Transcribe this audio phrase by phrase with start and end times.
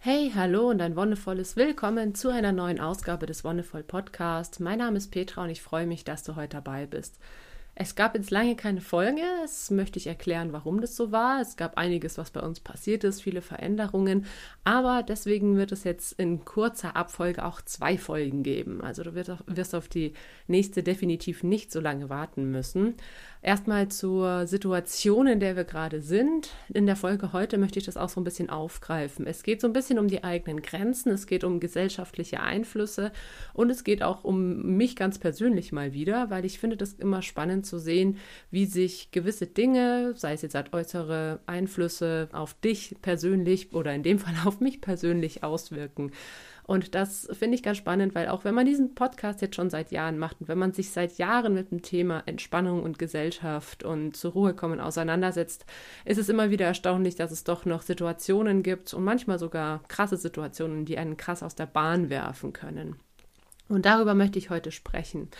[0.00, 4.60] Hey, hallo und ein wundervolles Willkommen zu einer neuen Ausgabe des Wonderful Podcast.
[4.60, 7.18] Mein Name ist Petra und ich freue mich, dass du heute dabei bist.
[7.80, 9.22] Es gab jetzt lange keine Folge.
[9.44, 11.40] Es möchte ich erklären, warum das so war.
[11.40, 14.26] Es gab einiges, was bei uns passiert ist, viele Veränderungen.
[14.62, 18.80] Aber deswegen wird es jetzt in kurzer Abfolge auch zwei Folgen geben.
[18.80, 20.12] Also du wirst auf die
[20.46, 22.94] nächste definitiv nicht so lange warten müssen.
[23.40, 26.50] Erstmal zur Situation, in der wir gerade sind.
[26.74, 29.28] In der Folge heute möchte ich das auch so ein bisschen aufgreifen.
[29.28, 33.12] Es geht so ein bisschen um die eigenen Grenzen, es geht um gesellschaftliche Einflüsse
[33.54, 37.22] und es geht auch um mich ganz persönlich mal wieder, weil ich finde das immer
[37.22, 38.18] spannend zu sehen,
[38.50, 44.02] wie sich gewisse Dinge, sei es jetzt als äußere Einflüsse auf dich persönlich oder in
[44.02, 46.10] dem Fall auf mich persönlich auswirken.
[46.68, 49.90] Und das finde ich ganz spannend, weil auch wenn man diesen Podcast jetzt schon seit
[49.90, 54.18] Jahren macht und wenn man sich seit Jahren mit dem Thema Entspannung und Gesellschaft und
[54.18, 55.64] zur Ruhe kommen auseinandersetzt,
[56.04, 60.18] ist es immer wieder erstaunlich, dass es doch noch Situationen gibt und manchmal sogar krasse
[60.18, 62.96] Situationen, die einen krass aus der Bahn werfen können.
[63.70, 65.30] Und darüber möchte ich heute sprechen.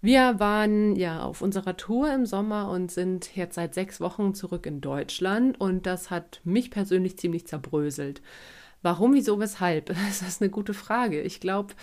[0.00, 4.64] Wir waren ja auf unserer Tour im Sommer und sind jetzt seit sechs Wochen zurück
[4.64, 8.22] in Deutschland und das hat mich persönlich ziemlich zerbröselt.
[8.84, 9.86] Warum, wieso, weshalb?
[10.08, 11.22] Das ist eine gute Frage.
[11.22, 11.74] Ich glaube,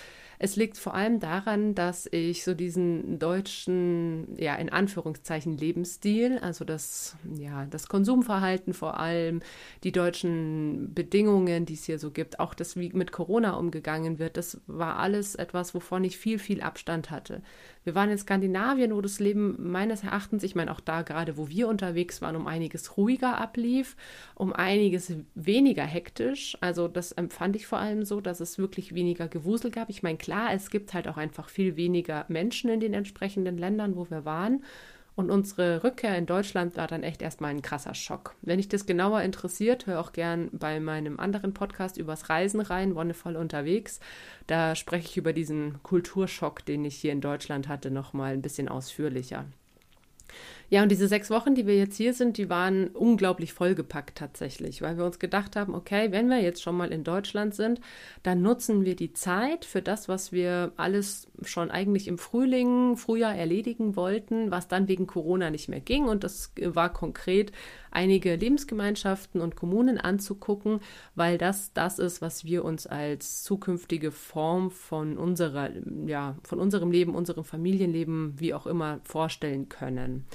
[0.43, 6.65] es liegt vor allem daran, dass ich so diesen deutschen, ja, in Anführungszeichen Lebensstil, also
[6.65, 9.41] das, ja, das Konsumverhalten vor allem,
[9.83, 14.35] die deutschen Bedingungen, die es hier so gibt, auch das, wie mit Corona umgegangen wird,
[14.35, 17.43] das war alles etwas, wovon ich viel, viel Abstand hatte.
[17.83, 21.49] Wir waren in Skandinavien, wo das Leben meines Erachtens, ich meine auch da gerade, wo
[21.49, 23.95] wir unterwegs waren, um einiges ruhiger ablief,
[24.35, 26.57] um einiges weniger hektisch.
[26.61, 29.89] Also das empfand ich vor allem so, dass es wirklich weniger Gewusel gab.
[29.89, 33.97] Ich meine, klar, es gibt halt auch einfach viel weniger Menschen in den entsprechenden Ländern,
[33.97, 34.63] wo wir waren.
[35.13, 38.33] Und unsere Rückkehr in Deutschland war dann echt erstmal ein krasser Schock.
[38.41, 42.95] Wenn dich das genauer interessiert, hör auch gern bei meinem anderen Podcast übers Reisen rein,
[42.95, 43.99] Wonnevoll unterwegs.
[44.47, 48.69] Da spreche ich über diesen Kulturschock, den ich hier in Deutschland hatte, nochmal ein bisschen
[48.69, 49.45] ausführlicher.
[50.69, 54.81] Ja, und diese sechs Wochen, die wir jetzt hier sind, die waren unglaublich vollgepackt tatsächlich,
[54.81, 57.81] weil wir uns gedacht haben, okay, wenn wir jetzt schon mal in Deutschland sind,
[58.23, 63.35] dann nutzen wir die Zeit für das, was wir alles schon eigentlich im Frühling, Frühjahr
[63.35, 66.05] erledigen wollten, was dann wegen Corona nicht mehr ging.
[66.05, 67.51] Und das war konkret
[67.91, 70.79] einige Lebensgemeinschaften und Kommunen anzugucken,
[71.15, 75.69] weil das das ist, was wir uns als zukünftige Form von unserer,
[76.05, 80.25] ja, von unserem Leben, unserem Familienleben, wie auch immer vorstellen können.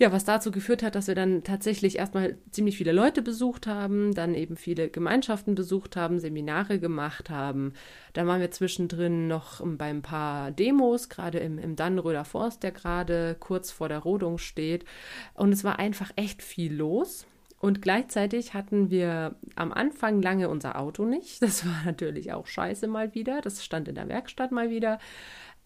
[0.00, 4.14] Ja, was dazu geführt hat, dass wir dann tatsächlich erstmal ziemlich viele Leute besucht haben,
[4.14, 7.74] dann eben viele Gemeinschaften besucht haben, Seminare gemacht haben.
[8.14, 12.72] Dann waren wir zwischendrin noch bei ein paar Demos, gerade im, im Dannenröder Forst, der
[12.72, 14.86] gerade kurz vor der Rodung steht.
[15.34, 17.26] Und es war einfach echt viel los.
[17.58, 21.42] Und gleichzeitig hatten wir am Anfang lange unser Auto nicht.
[21.42, 23.42] Das war natürlich auch scheiße mal wieder.
[23.42, 24.98] Das stand in der Werkstatt mal wieder.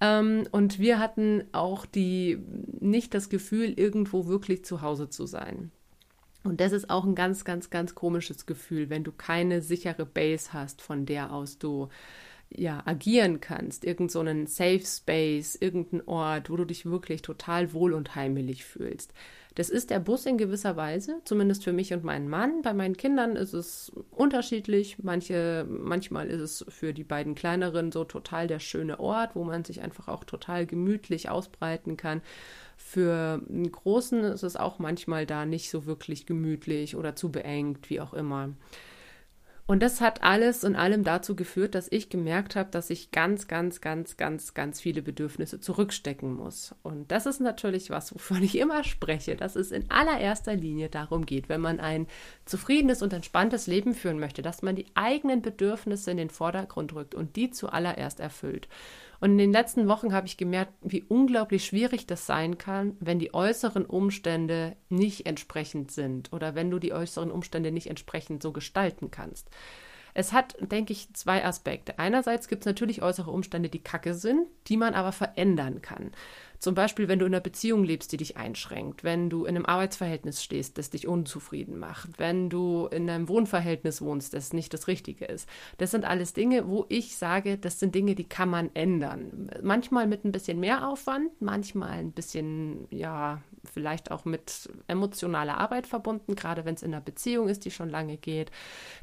[0.01, 2.39] Ähm, und wir hatten auch die,
[2.81, 5.71] nicht das Gefühl, irgendwo wirklich zu Hause zu sein.
[6.43, 10.53] Und das ist auch ein ganz, ganz, ganz komisches Gefühl, wenn du keine sichere Base
[10.53, 11.89] hast, von der aus du
[12.51, 17.73] ja agieren kannst, irgend so einen Safe Space, irgendeinen Ort, wo du dich wirklich total
[17.73, 19.13] wohl und heimelig fühlst.
[19.57, 22.63] Das ist der Bus in gewisser Weise, zumindest für mich und meinen Mann.
[22.63, 24.97] Bei meinen Kindern ist es unterschiedlich.
[25.01, 29.65] Manche, manchmal ist es für die beiden kleineren so total der schöne Ort, wo man
[29.65, 32.21] sich einfach auch total gemütlich ausbreiten kann.
[32.77, 37.91] Für einen Großen ist es auch manchmal da nicht so wirklich gemütlich oder zu beengt,
[37.91, 38.51] wie auch immer.
[39.67, 43.49] Und das hat alles in allem dazu geführt, dass ich gemerkt habe, dass ich ganz,
[43.49, 46.75] ganz, ganz, ganz, ganz viele Bedürfnisse zurückstecken muss.
[46.83, 51.25] Und das ist natürlich was, wovon ich immer spreche, dass es in allererster Linie darum
[51.25, 52.07] geht, wenn man ein
[52.45, 57.15] zufriedenes und entspanntes Leben führen möchte, dass man die eigenen Bedürfnisse in den Vordergrund rückt
[57.15, 58.69] und die zuallererst erfüllt.
[59.21, 63.19] Und in den letzten Wochen habe ich gemerkt, wie unglaublich schwierig das sein kann, wenn
[63.19, 68.53] die äußeren Umstände nicht entsprechend sind oder wenn du die äußeren Umstände nicht entsprechend so
[68.53, 69.49] gestalten kannst.
[70.15, 71.99] Es hat, denke ich, zwei Aspekte.
[71.99, 76.13] Einerseits gibt es natürlich äußere Umstände, die kacke sind, die man aber verändern kann.
[76.61, 79.67] Zum Beispiel, wenn du in einer Beziehung lebst, die dich einschränkt, wenn du in einem
[79.67, 84.89] Arbeitsverhältnis stehst, das dich unzufrieden macht, wenn du in einem Wohnverhältnis wohnst, das nicht das
[84.89, 85.47] Richtige ist.
[85.77, 89.51] Das sind alles Dinge, wo ich sage, das sind Dinge, die kann man ändern.
[89.63, 95.87] Manchmal mit ein bisschen mehr Aufwand, manchmal ein bisschen, ja, vielleicht auch mit emotionaler Arbeit
[95.87, 98.51] verbunden, gerade wenn es in einer Beziehung ist, die schon lange geht.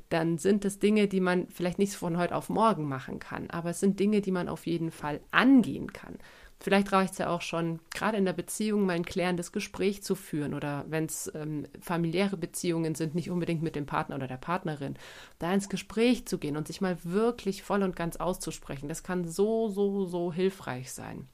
[0.10, 3.72] Dann sind es Dinge, die man vielleicht nicht von heute auf morgen machen kann, aber
[3.72, 6.18] es sind Dinge, die man auf jeden Fall angehen kann.
[6.62, 10.14] Vielleicht reicht es ja auch schon, gerade in der Beziehung mal ein klärendes Gespräch zu
[10.14, 14.38] führen oder wenn es ähm, familiäre Beziehungen sind, nicht unbedingt mit dem Partner oder der
[14.38, 14.94] Partnerin,
[15.40, 18.90] da ins Gespräch zu gehen und sich mal wirklich voll und ganz auszusprechen.
[18.90, 21.28] Das kann so, so, so hilfreich sein.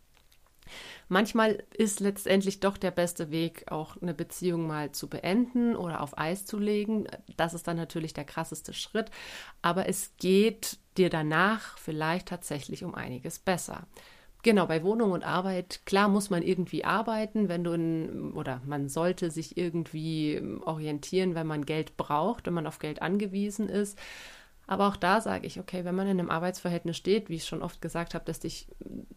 [1.09, 6.17] Manchmal ist letztendlich doch der beste Weg, auch eine Beziehung mal zu beenden oder auf
[6.17, 7.07] Eis zu legen.
[7.35, 9.11] Das ist dann natürlich der krasseste Schritt.
[9.61, 13.87] Aber es geht dir danach vielleicht tatsächlich um einiges besser.
[14.43, 18.87] Genau, bei Wohnung und Arbeit, klar muss man irgendwie arbeiten, wenn du in, oder man
[18.87, 23.97] sollte sich irgendwie orientieren, wenn man Geld braucht, wenn man auf Geld angewiesen ist.
[24.67, 27.63] Aber auch da sage ich, okay, wenn man in einem Arbeitsverhältnis steht, wie ich schon
[27.63, 28.67] oft gesagt habe, dass dich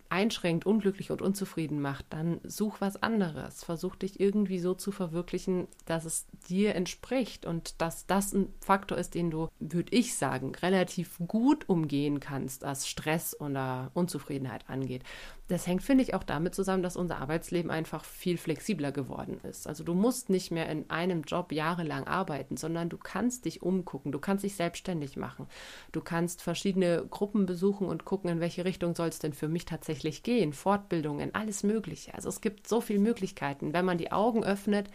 [0.09, 3.65] einschränkt, unglücklich und unzufrieden macht, dann such was anderes.
[3.65, 8.97] Versuch dich irgendwie so zu verwirklichen, dass es dir entspricht und dass das ein Faktor
[8.97, 15.03] ist, den du, würde ich sagen, relativ gut umgehen kannst, was Stress oder Unzufriedenheit angeht.
[15.51, 19.67] Das hängt, finde ich, auch damit zusammen, dass unser Arbeitsleben einfach viel flexibler geworden ist.
[19.67, 24.13] Also du musst nicht mehr in einem Job jahrelang arbeiten, sondern du kannst dich umgucken,
[24.13, 25.49] du kannst dich selbstständig machen.
[25.91, 29.65] Du kannst verschiedene Gruppen besuchen und gucken, in welche Richtung soll es denn für mich
[29.65, 30.53] tatsächlich gehen.
[30.53, 32.15] Fortbildungen, alles Mögliche.
[32.15, 33.73] Also es gibt so viele Möglichkeiten.
[33.73, 34.89] Wenn man die Augen öffnet,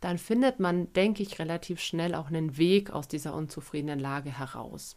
[0.00, 4.94] dann findet man, denke ich, relativ schnell auch einen Weg aus dieser unzufriedenen Lage heraus.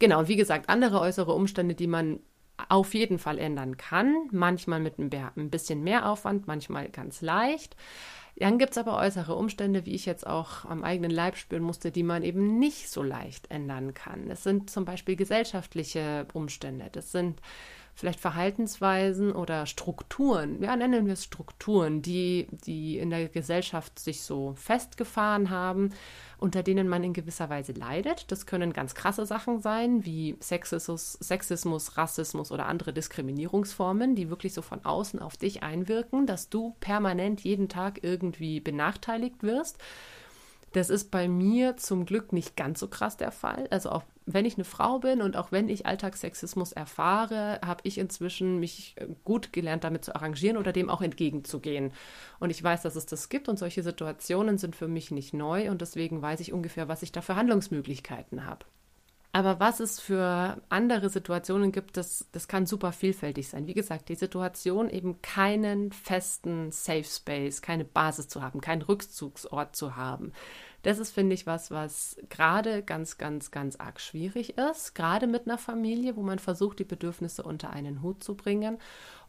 [0.00, 2.20] Genau, wie gesagt, andere äußere Umstände, die man
[2.68, 4.28] auf jeden Fall ändern kann.
[4.30, 7.76] Manchmal mit ein bisschen mehr Aufwand, manchmal ganz leicht.
[8.36, 11.92] Dann gibt es aber äußere Umstände, wie ich jetzt auch am eigenen Leib spüren musste,
[11.92, 14.28] die man eben nicht so leicht ändern kann.
[14.28, 16.88] Es sind zum Beispiel gesellschaftliche Umstände.
[16.90, 17.40] Das sind
[17.94, 24.22] vielleicht Verhaltensweisen oder Strukturen, ja, nennen wir es Strukturen, die, die in der Gesellschaft sich
[24.22, 25.90] so festgefahren haben,
[26.38, 28.30] unter denen man in gewisser Weise leidet.
[28.32, 34.54] Das können ganz krasse Sachen sein, wie Sexismus, Sexismus, Rassismus oder andere Diskriminierungsformen, die wirklich
[34.54, 39.78] so von außen auf dich einwirken, dass du permanent jeden Tag irgendwie benachteiligt wirst.
[40.72, 43.68] Das ist bei mir zum Glück nicht ganz so krass der Fall.
[43.70, 47.98] Also auch wenn ich eine Frau bin und auch wenn ich Alltagssexismus erfahre, habe ich
[47.98, 51.92] inzwischen mich äh, gut gelernt, damit zu arrangieren oder dem auch entgegenzugehen.
[52.40, 55.70] Und ich weiß, dass es das gibt und solche Situationen sind für mich nicht neu
[55.70, 58.64] und deswegen weiß ich ungefähr, was ich da für Handlungsmöglichkeiten habe.
[59.34, 63.66] Aber was es für andere Situationen gibt, das, das kann super vielfältig sein.
[63.66, 69.74] Wie gesagt, die Situation, eben keinen festen Safe Space, keine Basis zu haben, keinen Rückzugsort
[69.74, 70.32] zu haben.
[70.82, 74.94] Das ist, finde ich, was, was gerade ganz, ganz, ganz arg schwierig ist.
[74.94, 78.78] Gerade mit einer Familie, wo man versucht, die Bedürfnisse unter einen Hut zu bringen.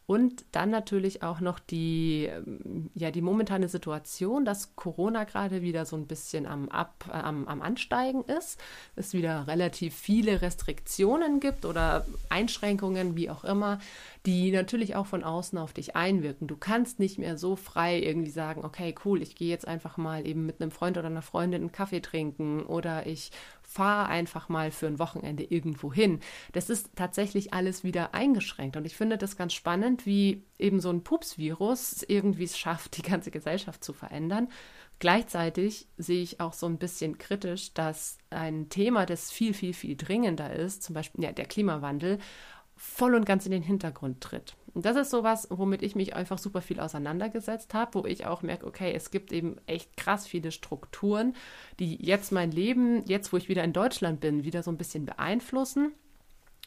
[0.07, 5.85] Und dann natürlich auch noch die, ähm, ja, die momentane Situation, dass Corona gerade wieder
[5.85, 8.59] so ein bisschen am, Ab, äh, am, am Ansteigen ist,
[8.95, 13.79] es wieder relativ viele Restriktionen gibt oder Einschränkungen, wie auch immer,
[14.27, 16.47] die natürlich auch von außen auf dich einwirken.
[16.47, 20.27] Du kannst nicht mehr so frei irgendwie sagen, okay, cool, ich gehe jetzt einfach mal
[20.27, 23.31] eben mit einem Freund oder einer Freundin einen Kaffee trinken oder ich
[23.67, 26.19] fahr einfach mal für ein Wochenende irgendwo hin.
[26.53, 28.77] Das ist tatsächlich alles wieder eingeschränkt.
[28.77, 33.01] Und ich finde das ganz spannend, wie eben so ein Pups-Virus irgendwie es schafft, die
[33.01, 34.49] ganze Gesellschaft zu verändern.
[34.99, 39.97] Gleichzeitig sehe ich auch so ein bisschen kritisch, dass ein Thema, das viel, viel, viel
[39.97, 42.19] dringender ist, zum Beispiel ja, der Klimawandel,
[42.77, 44.55] voll und ganz in den Hintergrund tritt.
[44.75, 48.41] Und das ist sowas, womit ich mich einfach super viel auseinandergesetzt habe, wo ich auch
[48.41, 51.33] merke, okay, es gibt eben echt krass viele Strukturen,
[51.79, 55.05] die jetzt mein Leben, jetzt wo ich wieder in Deutschland bin, wieder so ein bisschen
[55.05, 55.93] beeinflussen.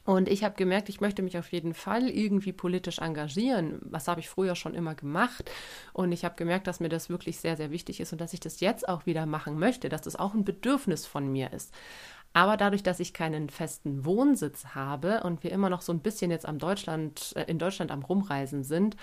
[0.06, 3.79] Und ich habe gemerkt, ich möchte mich auf jeden Fall irgendwie politisch engagieren.
[3.82, 5.50] Was habe ich früher schon immer gemacht.
[5.93, 8.41] Und ich habe gemerkt, dass mir das wirklich sehr, sehr wichtig ist und dass ich
[8.41, 11.74] das jetzt auch wieder machen möchte, dass das auch ein Bedürfnis von mir ist.
[12.38, 16.30] Aber dadurch, dass ich keinen festen Wohnsitz habe und wir immer noch so ein bisschen
[16.30, 18.94] jetzt am Deutschland, äh, in Deutschland am Rumreisen sind,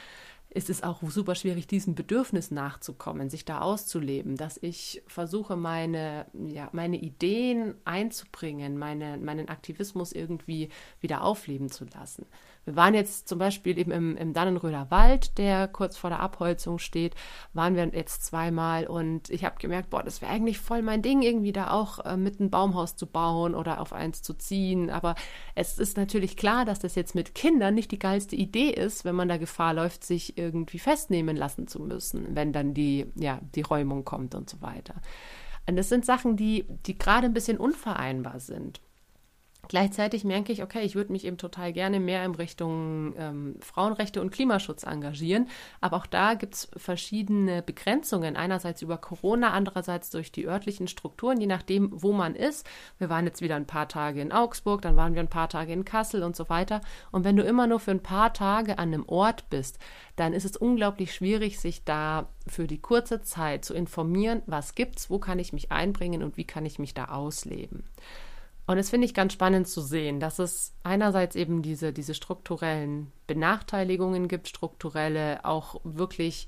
[0.55, 6.27] ist es auch super schwierig, diesem Bedürfnis nachzukommen, sich da auszuleben, dass ich versuche, meine,
[6.33, 10.69] ja, meine Ideen einzubringen, meine, meinen Aktivismus irgendwie
[11.01, 12.25] wieder aufleben zu lassen.
[12.63, 16.79] Wir waren jetzt zum Beispiel eben im, im Dannenröder Wald, der kurz vor der Abholzung
[16.79, 17.13] steht,
[17.53, 21.21] waren wir jetzt zweimal und ich habe gemerkt, boah, das wäre eigentlich voll mein Ding,
[21.21, 24.89] irgendwie da auch äh, mit ein Baumhaus zu bauen oder auf eins zu ziehen.
[24.89, 25.15] Aber
[25.53, 29.15] es ist natürlich klar, dass das jetzt mit Kindern nicht die geilste Idee ist, wenn
[29.15, 33.61] man da Gefahr läuft, sich irgendwie festnehmen lassen zu müssen, wenn dann die, ja, die
[33.61, 34.95] Räumung kommt und so weiter.
[35.67, 38.81] Und das sind Sachen, die, die gerade ein bisschen unvereinbar sind.
[39.67, 44.21] Gleichzeitig merke ich, okay, ich würde mich eben total gerne mehr in Richtung ähm, Frauenrechte
[44.21, 45.47] und Klimaschutz engagieren.
[45.81, 48.35] Aber auch da gibt es verschiedene Begrenzungen.
[48.35, 52.67] Einerseits über Corona, andererseits durch die örtlichen Strukturen, je nachdem, wo man ist.
[52.97, 55.73] Wir waren jetzt wieder ein paar Tage in Augsburg, dann waren wir ein paar Tage
[55.73, 56.81] in Kassel und so weiter.
[57.11, 59.79] Und wenn du immer nur für ein paar Tage an einem Ort bist,
[60.15, 65.09] dann ist es unglaublich schwierig, sich da für die kurze Zeit zu informieren, was gibt's,
[65.09, 67.83] wo kann ich mich einbringen und wie kann ich mich da ausleben.
[68.67, 73.11] Und das finde ich ganz spannend zu sehen, dass es einerseits eben diese, diese strukturellen
[73.27, 76.47] Benachteiligungen gibt, strukturelle auch wirklich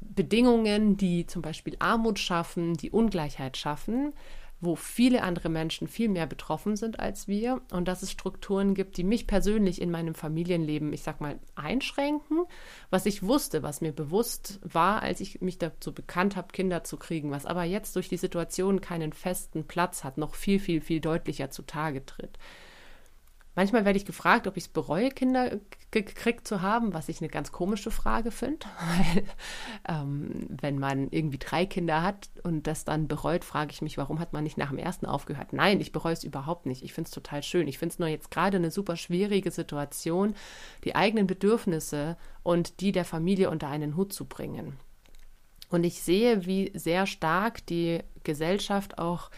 [0.00, 4.14] Bedingungen, die zum Beispiel Armut schaffen, die Ungleichheit schaffen,
[4.62, 8.96] wo viele andere Menschen viel mehr betroffen sind als wir und dass es Strukturen gibt,
[8.96, 12.44] die mich persönlich in meinem Familienleben, ich sag mal, einschränken,
[12.88, 16.96] was ich wusste, was mir bewusst war, als ich mich dazu bekannt habe, Kinder zu
[16.96, 21.00] kriegen, was aber jetzt durch die Situation keinen festen Platz hat, noch viel, viel, viel
[21.00, 22.38] deutlicher zutage tritt.
[23.54, 25.58] Manchmal werde ich gefragt, ob ich es bereue, Kinder
[25.90, 28.66] gekriegt zu haben, was ich eine ganz komische Frage finde.
[29.88, 34.20] Ähm, wenn man irgendwie drei Kinder hat und das dann bereut, frage ich mich, warum
[34.20, 35.52] hat man nicht nach dem ersten aufgehört?
[35.52, 36.84] Nein, ich bereue es überhaupt nicht.
[36.84, 37.66] Ich finde es total schön.
[37.66, 40.34] Ich finde es nur jetzt gerade eine super schwierige Situation,
[40.84, 44.76] die eigenen Bedürfnisse und die der Familie unter einen Hut zu bringen.
[45.68, 49.30] Und ich sehe, wie sehr stark die Gesellschaft auch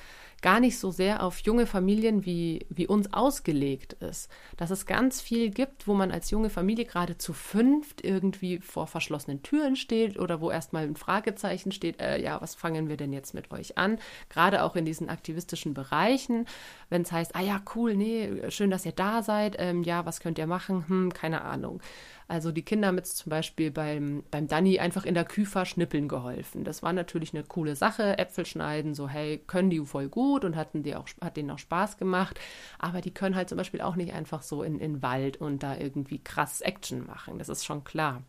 [0.45, 4.31] gar nicht so sehr auf junge Familien wie, wie uns ausgelegt ist.
[4.59, 8.87] Dass es ganz viel gibt, wo man als junge Familie gerade zu fünft irgendwie vor
[8.87, 13.15] verschlossenen Türen steht oder wo erstmal ein Fragezeichen steht, äh, ja, was fangen wir denn
[13.15, 13.99] jetzt mit euch an?
[14.29, 16.45] Gerade auch in diesen aktivistischen Bereichen,
[16.91, 20.21] wenn es heißt, ah ja, cool, nee, schön, dass ihr da seid, ähm, ja, was
[20.21, 20.87] könnt ihr machen?
[20.89, 21.81] Hm, keine Ahnung.
[22.29, 26.09] Also die Kinder haben jetzt zum Beispiel beim, beim Danny einfach in der Küfer schnippeln
[26.09, 26.65] geholfen.
[26.65, 28.19] Das war natürlich eine coole Sache.
[28.19, 31.59] Äpfel schneiden, so hey, können die voll gut und hatten die auch, hat denen auch
[31.59, 32.39] Spaß gemacht.
[32.79, 35.77] Aber die können halt zum Beispiel auch nicht einfach so in den Wald und da
[35.77, 37.39] irgendwie krass Action machen.
[37.39, 38.23] Das ist schon klar.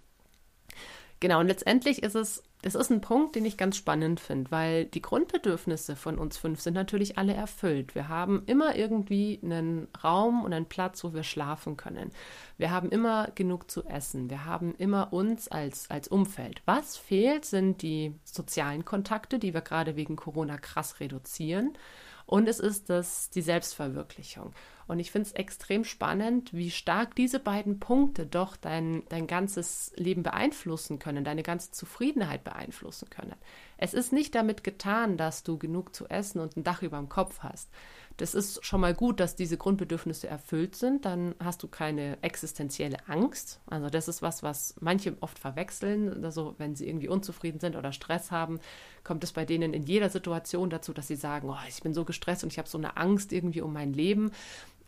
[1.19, 4.85] Genau, und letztendlich ist es das ist ein Punkt, den ich ganz spannend finde, weil
[4.85, 7.93] die Grundbedürfnisse von uns fünf sind natürlich alle erfüllt.
[7.93, 12.09] Wir haben immer irgendwie einen Raum und einen Platz, wo wir schlafen können.
[12.57, 14.31] Wir haben immer genug zu essen.
[14.31, 16.63] Wir haben immer uns als, als Umfeld.
[16.65, 21.77] Was fehlt, sind die sozialen Kontakte, die wir gerade wegen Corona krass reduzieren.
[22.25, 24.53] Und es ist das, die Selbstverwirklichung.
[24.87, 29.91] Und ich finde es extrem spannend, wie stark diese beiden Punkte doch dein, dein ganzes
[29.95, 33.35] Leben beeinflussen können, deine ganze Zufriedenheit beeinflussen können.
[33.77, 37.09] Es ist nicht damit getan, dass du genug zu essen und ein Dach über dem
[37.09, 37.69] Kopf hast.
[38.17, 41.05] Das ist schon mal gut, dass diese Grundbedürfnisse erfüllt sind.
[41.05, 43.59] Dann hast du keine existenzielle Angst.
[43.67, 46.23] Also das ist was, was manche oft verwechseln.
[46.23, 48.59] Also wenn sie irgendwie unzufrieden sind oder Stress haben,
[49.03, 52.05] kommt es bei denen in jeder Situation dazu, dass sie sagen, oh, ich bin so
[52.05, 54.31] gestresst und ich habe so eine Angst irgendwie um mein Leben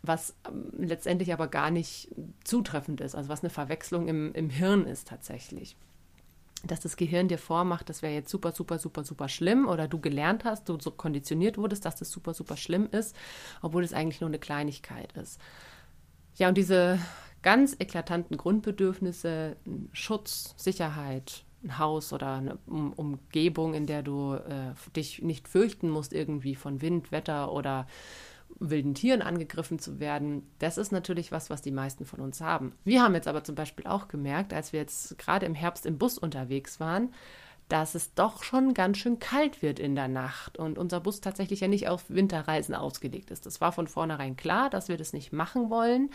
[0.00, 2.08] was ähm, letztendlich aber gar nicht
[2.44, 5.76] zutreffend ist, also was eine Verwechslung im, im Hirn ist tatsächlich
[6.64, 10.00] dass das Gehirn dir vormacht, das wäre jetzt super, super, super, super schlimm oder du
[10.00, 13.14] gelernt hast, du so konditioniert wurdest, dass das super, super schlimm ist,
[13.62, 15.40] obwohl es eigentlich nur eine Kleinigkeit ist.
[16.36, 16.98] Ja, und diese
[17.42, 19.56] ganz eklatanten Grundbedürfnisse,
[19.92, 25.90] Schutz, Sicherheit, ein Haus oder eine um Umgebung, in der du äh, dich nicht fürchten
[25.90, 27.86] musst irgendwie von Wind, Wetter oder
[28.58, 32.72] wilden Tieren angegriffen zu werden, das ist natürlich was, was die meisten von uns haben.
[32.84, 35.98] Wir haben jetzt aber zum Beispiel auch gemerkt, als wir jetzt gerade im Herbst im
[35.98, 37.12] Bus unterwegs waren,
[37.68, 41.60] dass es doch schon ganz schön kalt wird in der Nacht und unser Bus tatsächlich
[41.60, 43.44] ja nicht auf Winterreisen ausgelegt ist.
[43.44, 46.10] Das war von vornherein klar, dass wir das nicht machen wollen.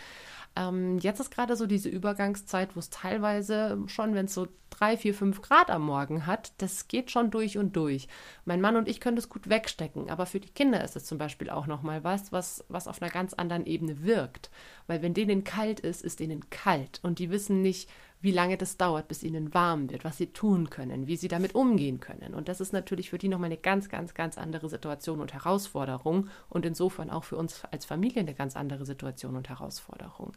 [0.56, 4.96] Ähm, jetzt ist gerade so diese Übergangszeit, wo es teilweise schon, wenn es so drei,
[4.96, 8.08] vier, fünf Grad am Morgen hat, das geht schon durch und durch.
[8.44, 11.18] Mein Mann und ich können das gut wegstecken, aber für die Kinder ist es zum
[11.18, 14.50] Beispiel auch nochmal was, was, was auf einer ganz anderen Ebene wirkt.
[14.86, 17.88] Weil wenn denen kalt ist, ist denen kalt und die wissen nicht,
[18.24, 21.54] wie lange das dauert, bis ihnen warm wird, was sie tun können, wie sie damit
[21.54, 22.34] umgehen können.
[22.34, 26.28] Und das ist natürlich für die nochmal eine ganz, ganz, ganz andere Situation und Herausforderung
[26.48, 30.32] und insofern auch für uns als Familie eine ganz andere Situation und Herausforderung.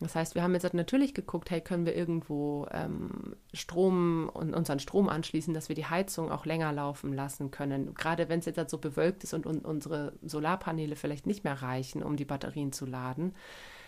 [0.00, 4.80] Das heißt, wir haben jetzt natürlich geguckt, hey, können wir irgendwo ähm, Strom und unseren
[4.80, 7.94] Strom anschließen, dass wir die Heizung auch länger laufen lassen können.
[7.94, 11.62] Gerade wenn es jetzt halt so bewölkt ist und, und unsere Solarpaneele vielleicht nicht mehr
[11.62, 13.32] reichen, um die Batterien zu laden,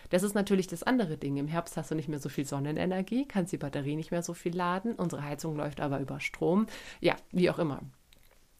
[0.09, 1.37] das ist natürlich das andere Ding.
[1.37, 4.33] Im Herbst hast du nicht mehr so viel Sonnenenergie, kannst die Batterie nicht mehr so
[4.33, 4.95] viel laden.
[4.95, 6.67] Unsere Heizung läuft aber über Strom.
[6.99, 7.81] Ja, wie auch immer.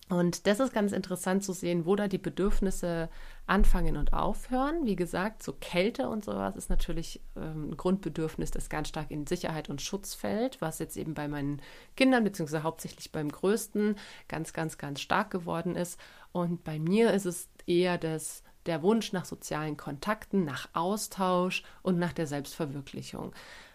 [0.10, 3.10] Und das ist ganz interessant zu sehen, wo da die Bedürfnisse
[3.46, 4.84] anfangen und aufhören.
[4.86, 9.28] Wie gesagt, so Kälte und sowas ist natürlich ähm, ein Grundbedürfnis, das ganz stark in
[9.28, 11.62] Sicherheit und Schutz fällt, was jetzt eben bei meinen
[11.96, 16.00] Kindern, beziehungsweise hauptsächlich beim Größten, ganz, ganz, ganz stark geworden ist.
[16.32, 22.00] Und bei mir ist es eher das der Wunsch nach sozialen Kontakten, nach Austausch und
[22.00, 23.34] nach der Selbstverwirklichung.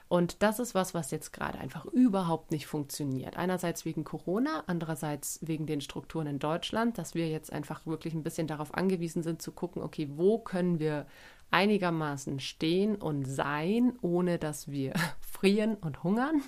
[0.09, 3.37] Und das ist was, was jetzt gerade einfach überhaupt nicht funktioniert.
[3.37, 8.23] Einerseits wegen Corona, andererseits wegen den Strukturen in Deutschland, dass wir jetzt einfach wirklich ein
[8.23, 11.07] bisschen darauf angewiesen sind zu gucken, okay, wo können wir
[11.51, 16.43] einigermaßen stehen und sein, ohne dass wir frieren und hungern.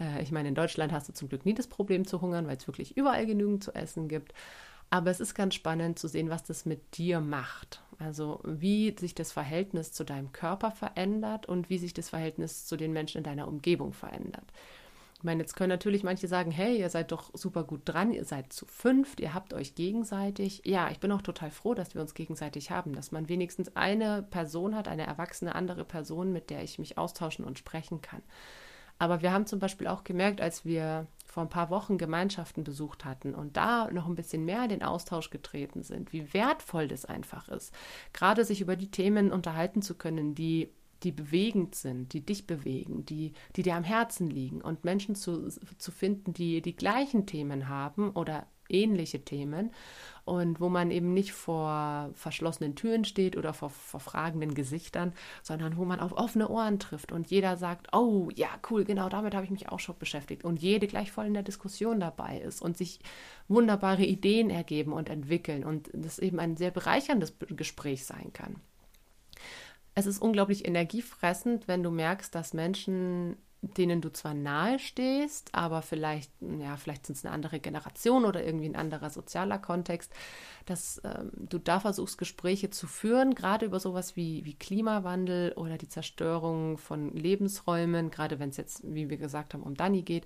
[0.00, 2.56] Äh, ich meine, in Deutschland hast du zum Glück nie das Problem zu hungern, weil
[2.56, 4.32] es wirklich überall genügend zu essen gibt.
[4.90, 7.82] Aber es ist ganz spannend zu sehen, was das mit dir macht.
[7.98, 12.76] Also wie sich das Verhältnis zu deinem Körper verändert und wie sich das Verhältnis zu
[12.76, 14.44] den Menschen in deiner Umgebung verändert.
[15.18, 18.24] Ich meine, jetzt können natürlich manche sagen, hey, ihr seid doch super gut dran, ihr
[18.24, 20.62] seid zu fünft, ihr habt euch gegenseitig.
[20.64, 24.22] Ja, ich bin auch total froh, dass wir uns gegenseitig haben, dass man wenigstens eine
[24.22, 28.22] Person hat, eine erwachsene andere Person, mit der ich mich austauschen und sprechen kann.
[28.98, 33.04] Aber wir haben zum Beispiel auch gemerkt, als wir vor ein paar Wochen Gemeinschaften besucht
[33.04, 37.04] hatten und da noch ein bisschen mehr in den Austausch getreten sind, wie wertvoll das
[37.04, 37.72] einfach ist,
[38.12, 40.72] gerade sich über die Themen unterhalten zu können, die
[41.04, 45.48] die bewegend sind, die dich bewegen, die, die dir am Herzen liegen und Menschen zu,
[45.48, 49.70] zu finden, die die gleichen Themen haben oder ähnliche Themen
[50.24, 55.76] und wo man eben nicht vor verschlossenen Türen steht oder vor, vor fragenden Gesichtern, sondern
[55.76, 59.44] wo man auf offene Ohren trifft und jeder sagt, oh ja, cool, genau damit habe
[59.44, 62.76] ich mich auch schon beschäftigt und jede gleich voll in der Diskussion dabei ist und
[62.76, 63.00] sich
[63.48, 68.56] wunderbare Ideen ergeben und entwickeln und das eben ein sehr bereicherndes Gespräch sein kann.
[69.94, 75.82] Es ist unglaublich energiefressend, wenn du merkst, dass Menschen, denen du zwar nahe stehst, aber
[75.82, 80.12] vielleicht, ja, vielleicht sind es eine andere Generation oder irgendwie ein anderer sozialer Kontext,
[80.66, 85.76] dass ähm, du da versuchst, Gespräche zu führen, gerade über sowas wie, wie Klimawandel oder
[85.76, 90.24] die Zerstörung von Lebensräumen, gerade wenn es jetzt, wie wir gesagt haben, um Dani geht,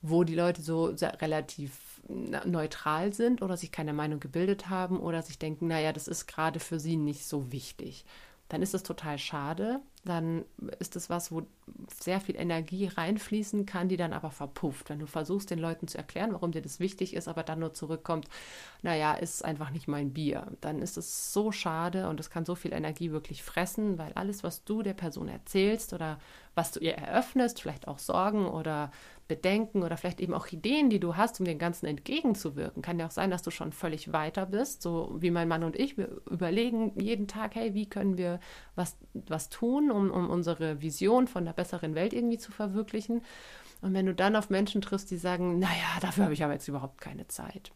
[0.00, 5.38] wo die Leute so relativ neutral sind oder sich keine Meinung gebildet haben oder sich
[5.38, 8.06] denken, naja, das ist gerade für sie nicht so wichtig
[8.50, 9.80] dann ist es total schade.
[10.04, 10.44] Dann
[10.78, 11.42] ist es was, wo
[12.00, 14.88] sehr viel Energie reinfließen kann, die dann aber verpufft.
[14.88, 17.74] Wenn du versuchst, den Leuten zu erklären, warum dir das wichtig ist, aber dann nur
[17.74, 18.26] zurückkommt,
[18.82, 20.46] naja, ist einfach nicht mein Bier.
[20.62, 24.42] Dann ist es so schade und es kann so viel Energie wirklich fressen, weil alles,
[24.42, 26.18] was du der Person erzählst oder
[26.54, 28.90] was du ihr eröffnest, vielleicht auch Sorgen oder
[29.30, 32.82] Bedenken oder vielleicht eben auch Ideen, die du hast, um dem Ganzen entgegenzuwirken.
[32.82, 35.76] Kann ja auch sein, dass du schon völlig weiter bist, so wie mein Mann und
[35.76, 35.96] ich.
[35.96, 38.40] Wir überlegen jeden Tag, hey, wie können wir
[38.74, 43.22] was, was tun, um, um unsere Vision von einer besseren Welt irgendwie zu verwirklichen.
[43.82, 46.68] Und wenn du dann auf Menschen triffst, die sagen, naja, dafür habe ich aber jetzt
[46.68, 47.72] überhaupt keine Zeit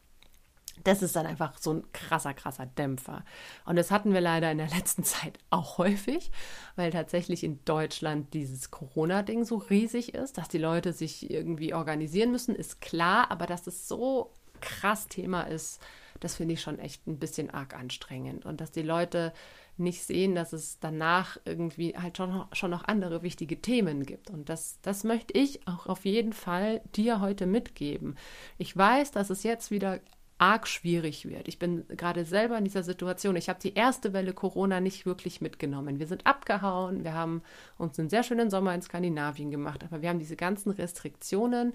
[0.82, 3.24] das ist dann einfach so ein krasser, krasser Dämpfer.
[3.64, 6.30] Und das hatten wir leider in der letzten Zeit auch häufig,
[6.76, 12.32] weil tatsächlich in Deutschland dieses Corona-Ding so riesig ist, dass die Leute sich irgendwie organisieren
[12.32, 15.80] müssen, ist klar, aber dass es so krass Thema ist,
[16.20, 18.46] das finde ich schon echt ein bisschen arg anstrengend.
[18.46, 19.32] Und dass die Leute
[19.76, 24.30] nicht sehen, dass es danach irgendwie halt schon noch, schon noch andere wichtige Themen gibt.
[24.30, 28.16] Und das, das möchte ich auch auf jeden Fall dir heute mitgeben.
[28.58, 30.00] Ich weiß, dass es jetzt wieder
[30.38, 31.46] arg schwierig wird.
[31.48, 33.36] Ich bin gerade selber in dieser Situation.
[33.36, 36.00] Ich habe die erste Welle Corona nicht wirklich mitgenommen.
[36.00, 37.42] Wir sind abgehauen, wir haben
[37.78, 41.72] uns einen sehr schönen Sommer in Skandinavien gemacht, aber wir haben diese ganzen Restriktionen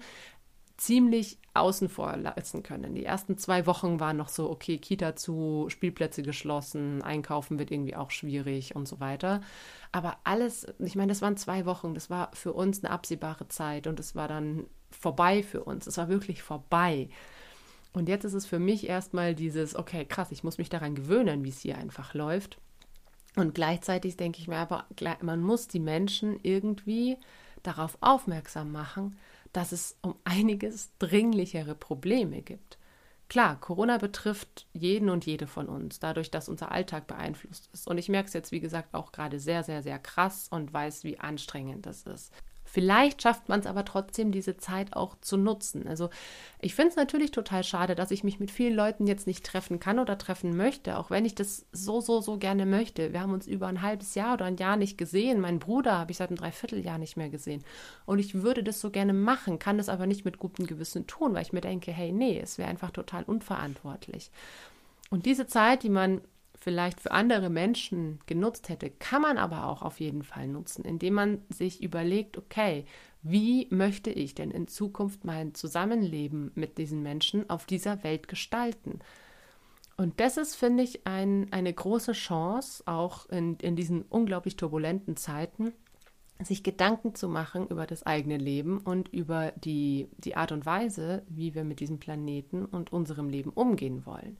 [0.80, 2.94] ziemlich außen vor lassen können.
[2.94, 7.96] Die ersten zwei Wochen waren noch so, okay, Kita zu, Spielplätze geschlossen, einkaufen wird irgendwie
[7.96, 9.42] auch schwierig und so weiter.
[9.92, 13.86] Aber alles, ich meine, das waren zwei Wochen, das war für uns eine absehbare Zeit
[13.86, 15.86] und es war dann vorbei für uns.
[15.86, 17.10] Es war wirklich vorbei.
[17.92, 21.44] Und jetzt ist es für mich erstmal dieses, okay, krass, ich muss mich daran gewöhnen,
[21.44, 22.56] wie es hier einfach läuft.
[23.36, 24.86] Und gleichzeitig denke ich mir aber,
[25.20, 27.18] man muss die Menschen irgendwie
[27.62, 29.18] darauf aufmerksam machen,
[29.52, 32.78] dass es um einiges dringlichere Probleme gibt.
[33.28, 37.86] Klar, Corona betrifft jeden und jede von uns, dadurch, dass unser Alltag beeinflusst ist.
[37.86, 41.04] Und ich merke es jetzt, wie gesagt, auch gerade sehr, sehr, sehr krass und weiß,
[41.04, 42.32] wie anstrengend das ist.
[42.72, 45.88] Vielleicht schafft man es aber trotzdem, diese Zeit auch zu nutzen.
[45.88, 46.08] Also
[46.60, 49.80] ich finde es natürlich total schade, dass ich mich mit vielen Leuten jetzt nicht treffen
[49.80, 53.12] kann oder treffen möchte, auch wenn ich das so, so, so gerne möchte.
[53.12, 55.40] Wir haben uns über ein halbes Jahr oder ein Jahr nicht gesehen.
[55.40, 57.64] Mein Bruder habe ich seit einem Dreivierteljahr nicht mehr gesehen.
[58.06, 61.34] Und ich würde das so gerne machen, kann es aber nicht mit gutem Gewissen tun,
[61.34, 64.30] weil ich mir denke, hey, nee, es wäre einfach total unverantwortlich.
[65.10, 66.20] Und diese Zeit, die man
[66.60, 71.14] vielleicht für andere Menschen genutzt hätte, kann man aber auch auf jeden Fall nutzen, indem
[71.14, 72.84] man sich überlegt, okay,
[73.22, 79.00] wie möchte ich denn in Zukunft mein Zusammenleben mit diesen Menschen auf dieser Welt gestalten?
[79.96, 85.16] Und das ist, finde ich, ein, eine große Chance, auch in, in diesen unglaublich turbulenten
[85.16, 85.72] Zeiten,
[86.42, 91.22] sich Gedanken zu machen über das eigene Leben und über die, die Art und Weise,
[91.28, 94.38] wie wir mit diesem Planeten und unserem Leben umgehen wollen.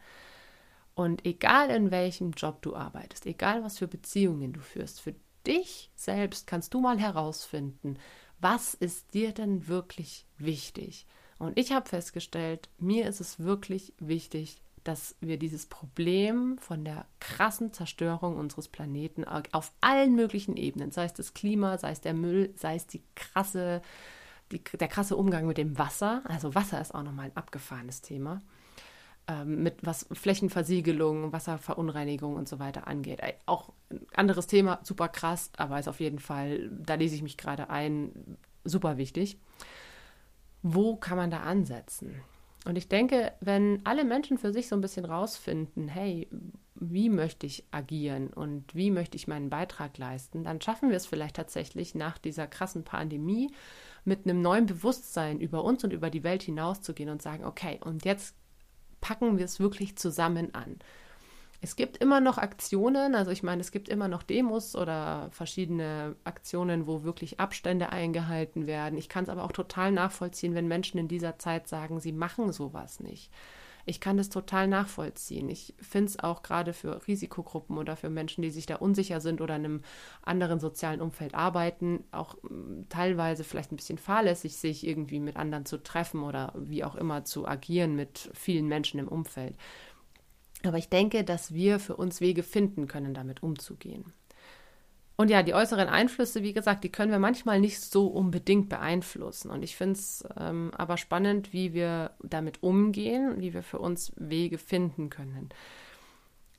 [0.94, 5.14] Und egal in welchem Job du arbeitest, egal was für Beziehungen du führst, für
[5.46, 7.98] dich selbst kannst du mal herausfinden,
[8.40, 11.06] was ist dir denn wirklich wichtig?
[11.38, 17.06] Und ich habe festgestellt, mir ist es wirklich wichtig, dass wir dieses Problem von der
[17.18, 22.14] krassen Zerstörung unseres Planeten auf allen möglichen Ebenen, sei es das Klima, sei es der
[22.14, 23.82] Müll, sei es die krasse,
[24.52, 28.40] die, der krasse Umgang mit dem Wasser, also Wasser ist auch nochmal ein abgefahrenes Thema,
[29.30, 33.20] ähm, mit was Flächenversiegelung, Wasserverunreinigung und so weiter angeht.
[33.46, 37.36] Auch ein anderes Thema, super krass, aber ist auf jeden Fall, da lese ich mich
[37.36, 39.38] gerade ein, super wichtig.
[40.62, 42.16] Wo kann man da ansetzen?
[42.64, 46.28] Und ich denke, wenn alle Menschen für sich so ein bisschen rausfinden, hey,
[46.74, 51.06] wie möchte ich agieren und wie möchte ich meinen Beitrag leisten, dann schaffen wir es
[51.06, 53.52] vielleicht tatsächlich nach dieser krassen Pandemie
[54.04, 58.04] mit einem neuen Bewusstsein über uns und über die Welt hinauszugehen und sagen, okay, und
[58.04, 58.34] jetzt
[59.00, 60.78] packen wir es wirklich zusammen an.
[61.62, 66.16] Es gibt immer noch Aktionen, also ich meine, es gibt immer noch Demos oder verschiedene
[66.24, 68.98] Aktionen, wo wirklich Abstände eingehalten werden.
[68.98, 72.50] Ich kann es aber auch total nachvollziehen, wenn Menschen in dieser Zeit sagen, sie machen
[72.52, 73.30] sowas nicht.
[73.86, 75.48] Ich kann das total nachvollziehen.
[75.48, 79.40] Ich finde es auch gerade für Risikogruppen oder für Menschen, die sich da unsicher sind
[79.40, 79.82] oder in einem
[80.22, 85.66] anderen sozialen Umfeld arbeiten, auch hm, teilweise vielleicht ein bisschen fahrlässig, sich irgendwie mit anderen
[85.66, 89.56] zu treffen oder wie auch immer zu agieren mit vielen Menschen im Umfeld.
[90.64, 94.12] Aber ich denke, dass wir für uns Wege finden können, damit umzugehen.
[95.20, 99.50] Und ja, die äußeren Einflüsse, wie gesagt, die können wir manchmal nicht so unbedingt beeinflussen.
[99.50, 104.12] Und ich finde es ähm, aber spannend, wie wir damit umgehen, wie wir für uns
[104.16, 105.50] Wege finden können.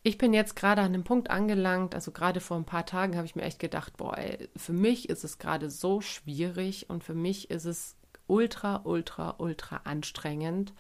[0.04, 3.26] Ich bin jetzt gerade an einem Punkt angelangt, also gerade vor ein paar Tagen habe
[3.26, 7.16] ich mir echt gedacht, boah, ey, für mich ist es gerade so schwierig und für
[7.16, 7.96] mich ist es
[8.28, 10.72] ultra, ultra, ultra anstrengend,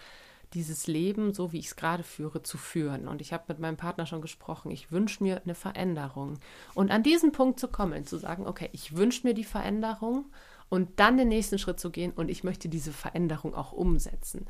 [0.54, 3.08] dieses Leben, so wie ich es gerade führe, zu führen.
[3.08, 6.40] Und ich habe mit meinem Partner schon gesprochen, ich wünsche mir eine Veränderung.
[6.74, 10.26] Und an diesen Punkt zu kommen, zu sagen, okay, ich wünsche mir die Veränderung
[10.70, 14.46] und dann den nächsten Schritt zu gehen und ich möchte diese Veränderung auch umsetzen.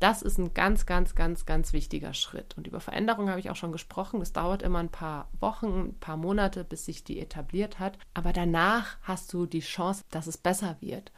[0.00, 2.56] Das ist ein ganz, ganz, ganz, ganz wichtiger Schritt.
[2.58, 4.20] Und über Veränderung habe ich auch schon gesprochen.
[4.20, 7.96] Es dauert immer ein paar Wochen, ein paar Monate, bis sich die etabliert hat.
[8.12, 11.12] Aber danach hast du die Chance, dass es besser wird.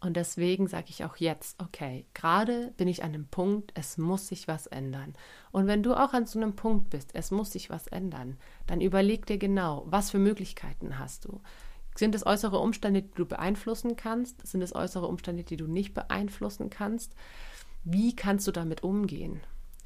[0.00, 4.28] Und deswegen sage ich auch jetzt, okay, gerade bin ich an dem Punkt, es muss
[4.28, 5.14] sich was ändern.
[5.50, 8.36] Und wenn du auch an so einem Punkt bist, es muss sich was ändern,
[8.68, 11.40] dann überleg dir genau, was für Möglichkeiten hast du.
[11.96, 14.46] Sind es äußere Umstände, die du beeinflussen kannst?
[14.46, 17.16] Sind es äußere Umstände, die du nicht beeinflussen kannst?
[17.82, 19.40] Wie kannst du damit umgehen?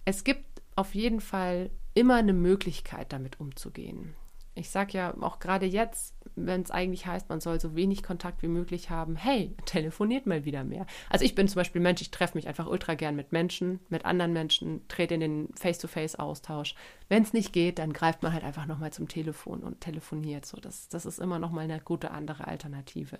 [0.04, 4.14] Es gibt auf jeden Fall immer eine Möglichkeit, damit umzugehen
[4.54, 8.42] ich sage ja auch gerade jetzt, wenn es eigentlich heißt, man soll so wenig Kontakt
[8.42, 10.86] wie möglich haben, hey, telefoniert mal wieder mehr.
[11.08, 14.04] Also ich bin zum Beispiel Mensch, ich treffe mich einfach ultra gern mit Menschen, mit
[14.04, 16.74] anderen Menschen, trete in den Face-to-Face-Austausch.
[17.08, 20.44] Wenn es nicht geht, dann greift man halt einfach nochmal zum Telefon und telefoniert.
[20.44, 23.18] So, das, das ist immer nochmal eine gute andere Alternative.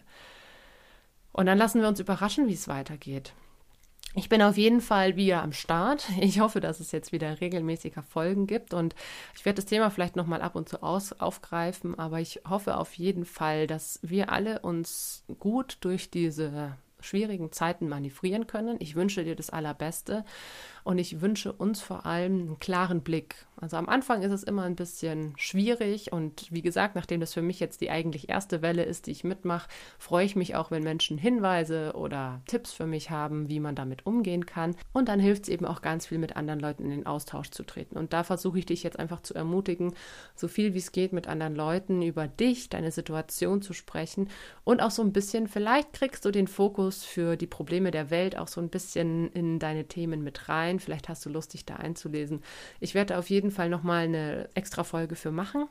[1.33, 3.33] Und dann lassen wir uns überraschen, wie es weitergeht.
[4.15, 6.09] Ich bin auf jeden Fall wieder am Start.
[6.21, 8.95] Ich hoffe, dass es jetzt wieder regelmäßiger Folgen gibt und
[9.35, 12.77] ich werde das Thema vielleicht noch mal ab und zu aus, aufgreifen, aber ich hoffe
[12.77, 18.77] auf jeden Fall, dass wir alle uns gut durch diese schwierigen Zeiten manövrieren können.
[18.81, 20.25] Ich wünsche dir das Allerbeste
[20.85, 23.47] und ich wünsche uns vor allem einen klaren Blick.
[23.57, 27.43] Also am Anfang ist es immer ein bisschen schwierig und wie gesagt, nachdem das für
[27.43, 29.69] mich jetzt die eigentlich erste Welle ist, die ich mitmache,
[29.99, 34.05] freue ich mich auch, wenn Menschen Hinweise oder Tipps für mich haben, wie man damit
[34.05, 34.75] umgehen kann.
[34.93, 37.63] Und dann hilft es eben auch ganz viel, mit anderen Leuten in den Austausch zu
[37.63, 37.97] treten.
[37.97, 39.95] Und da versuche ich dich jetzt einfach zu ermutigen,
[40.35, 44.29] so viel wie es geht mit anderen Leuten über dich, deine Situation zu sprechen
[44.65, 48.37] und auch so ein bisschen, vielleicht kriegst du den Fokus für die Probleme der Welt
[48.37, 50.81] auch so ein bisschen in deine Themen mit rein rein.
[50.81, 52.43] Vielleicht hast du Lust, dich da einzulesen.
[52.81, 55.69] Ich werde auf jeden Fall nochmal eine extra Folge für machen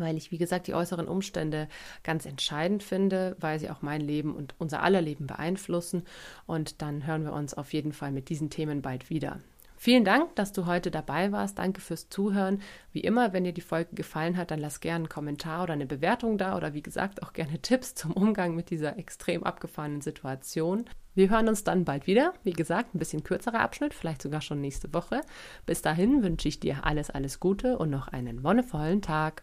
[0.00, 1.66] weil ich, wie gesagt, die äußeren Umstände
[2.04, 6.04] ganz entscheidend finde, weil sie auch mein Leben und unser aller Leben beeinflussen.
[6.46, 9.40] Und dann hören wir uns auf jeden Fall mit diesen Themen bald wieder.
[9.76, 11.58] Vielen Dank, dass du heute dabei warst.
[11.58, 12.62] Danke fürs Zuhören.
[12.92, 15.86] Wie immer, wenn dir die Folge gefallen hat, dann lass gerne einen Kommentar oder eine
[15.86, 20.84] Bewertung da oder wie gesagt auch gerne Tipps zum Umgang mit dieser extrem abgefahrenen Situation.
[21.18, 22.32] Wir hören uns dann bald wieder.
[22.44, 25.20] Wie gesagt, ein bisschen kürzerer Abschnitt, vielleicht sogar schon nächste Woche.
[25.66, 29.42] Bis dahin wünsche ich dir alles, alles Gute und noch einen wonnevollen Tag.